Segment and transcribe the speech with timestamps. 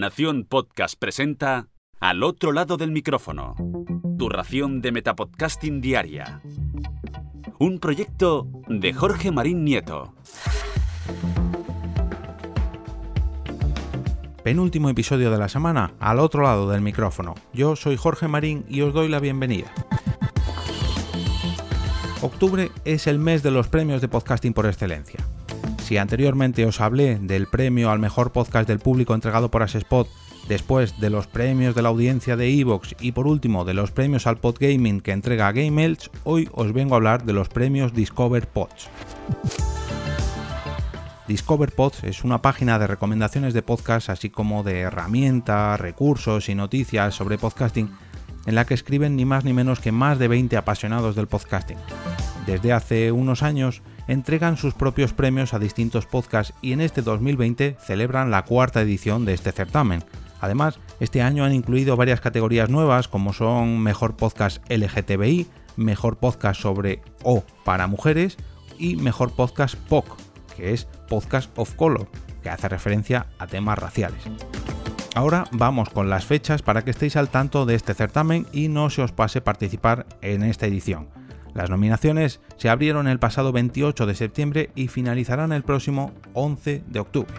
[0.00, 1.68] Nación Podcast presenta
[2.00, 3.54] Al otro lado del micrófono.
[4.18, 6.40] Tu ración de Metapodcasting Diaria.
[7.58, 10.14] Un proyecto de Jorge Marín Nieto.
[14.42, 17.34] Penúltimo episodio de la semana, al otro lado del micrófono.
[17.52, 19.70] Yo soy Jorge Marín y os doy la bienvenida.
[22.22, 25.26] Octubre es el mes de los premios de podcasting por excelencia.
[25.90, 30.08] Si anteriormente os hablé del premio al mejor podcast del público entregado por Asespot,
[30.46, 34.28] después de los premios de la audiencia de Evox y por último de los premios
[34.28, 38.88] al Podgaming que entrega Game hoy os vengo a hablar de los premios Discover Pods.
[41.26, 46.54] Discover Pods es una página de recomendaciones de podcast, así como de herramientas, recursos y
[46.54, 47.90] noticias sobre podcasting,
[48.46, 51.78] en la que escriben ni más ni menos que más de 20 apasionados del podcasting.
[52.46, 57.76] Desde hace unos años entregan sus propios premios a distintos podcasts y en este 2020
[57.80, 60.02] celebran la cuarta edición de este certamen.
[60.40, 66.60] Además, este año han incluido varias categorías nuevas como son Mejor Podcast LGTBI, Mejor Podcast
[66.60, 68.36] sobre O para mujeres
[68.78, 70.16] y Mejor Podcast POC,
[70.56, 72.08] que es Podcast of Color,
[72.42, 74.24] que hace referencia a temas raciales.
[75.14, 78.90] Ahora vamos con las fechas para que estéis al tanto de este certamen y no
[78.90, 81.08] se os pase participar en esta edición.
[81.54, 87.00] Las nominaciones se abrieron el pasado 28 de septiembre y finalizarán el próximo 11 de
[87.00, 87.34] octubre.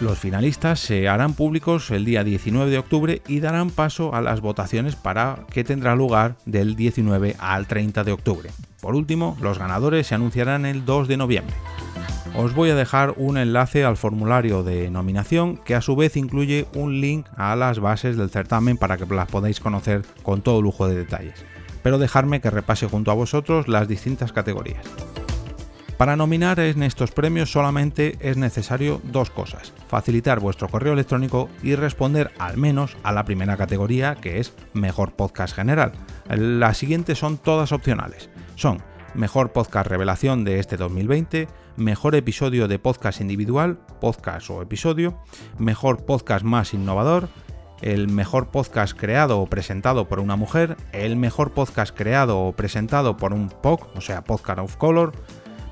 [0.00, 4.40] Los finalistas se harán públicos el día 19 de octubre y darán paso a las
[4.40, 8.50] votaciones para que tendrá lugar del 19 al 30 de octubre.
[8.80, 11.54] Por último, los ganadores se anunciarán el 2 de noviembre.
[12.34, 16.66] Os voy a dejar un enlace al formulario de nominación que a su vez incluye
[16.74, 20.88] un link a las bases del certamen para que las podáis conocer con todo lujo
[20.88, 21.44] de detalles
[21.82, 24.84] pero dejarme que repase junto a vosotros las distintas categorías.
[26.00, 31.74] Para nominar en estos premios solamente es necesario dos cosas, facilitar vuestro correo electrónico y
[31.74, 35.92] responder al menos a la primera categoría que es Mejor Podcast General.
[36.26, 38.30] Las siguientes son todas opcionales.
[38.54, 45.18] Son Mejor Podcast Revelación de este 2020, Mejor Episodio de Podcast Individual, Podcast o Episodio,
[45.58, 47.28] Mejor Podcast Más Innovador,
[47.82, 53.16] el mejor podcast creado o presentado por una mujer, el mejor podcast creado o presentado
[53.16, 55.12] por un POC, o sea, Podcast of Color,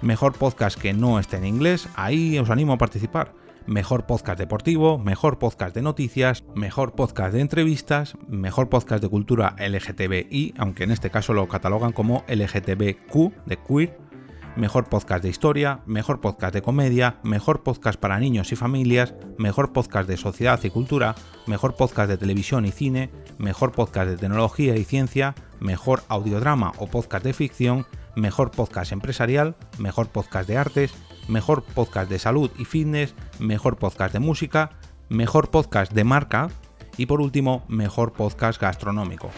[0.01, 3.35] mejor podcast que no esté en inglés, ahí os animo a participar.
[3.67, 9.57] Mejor podcast deportivo, mejor podcast de noticias, mejor podcast de entrevistas, mejor podcast de cultura
[9.59, 13.99] LGTBI, aunque en este caso lo catalogan como LGTBQ de queer,
[14.57, 19.73] mejor podcast de historia, mejor podcast de comedia, mejor podcast para niños y familias, mejor
[19.73, 21.15] podcast de sociedad y cultura,
[21.47, 26.87] mejor podcast de televisión y cine, mejor podcast de tecnología y ciencia, mejor audiodrama o
[26.87, 27.87] podcast de ficción,
[28.17, 30.93] mejor podcast empresarial, mejor podcast de artes,
[31.29, 34.71] mejor podcast de salud y fitness, mejor podcast de música,
[35.09, 36.49] mejor podcast de marca
[36.97, 39.31] y por último, mejor podcast gastronómico.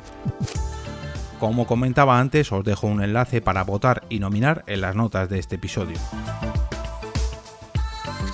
[1.41, 5.39] Como comentaba antes, os dejo un enlace para votar y nominar en las notas de
[5.39, 5.97] este episodio.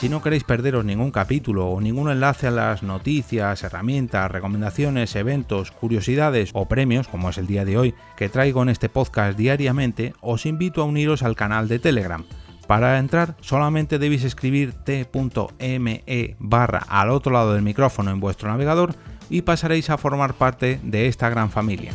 [0.00, 5.70] Si no queréis perderos ningún capítulo o ningún enlace a las noticias, herramientas, recomendaciones, eventos,
[5.70, 10.12] curiosidades o premios, como es el día de hoy, que traigo en este podcast diariamente,
[10.20, 12.24] os invito a uniros al canal de Telegram.
[12.66, 18.96] Para entrar solamente debéis escribir t.me barra al otro lado del micrófono en vuestro navegador
[19.30, 21.92] y pasaréis a formar parte de esta gran familia.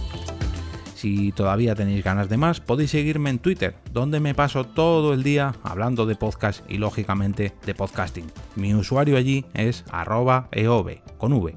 [1.01, 5.23] Si todavía tenéis ganas de más, podéis seguirme en Twitter, donde me paso todo el
[5.23, 8.31] día hablando de podcast y lógicamente de podcasting.
[8.55, 11.55] Mi usuario allí es arroba eov, con V.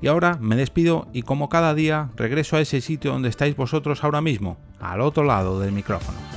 [0.00, 4.02] Y ahora me despido y como cada día regreso a ese sitio donde estáis vosotros
[4.02, 6.35] ahora mismo, al otro lado del micrófono.